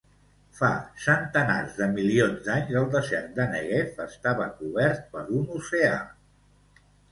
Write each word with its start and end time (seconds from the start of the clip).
Fa 0.59 0.69
centenars 1.03 1.75
de 1.81 1.87
milions 1.97 2.41
d'anys, 2.47 2.73
el 2.81 2.89
desert 2.97 3.31
de 3.37 3.47
Negev 3.53 4.03
estava 4.07 4.49
cobert 4.57 5.07
per 5.15 5.25
un 5.43 5.47
oceà. 5.63 5.95